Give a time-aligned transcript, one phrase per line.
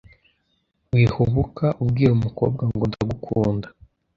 [0.93, 3.67] wihubuka ubwira umukobwa ngo “ndagukunda